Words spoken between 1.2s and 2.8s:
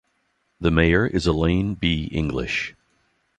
Elaine B. English.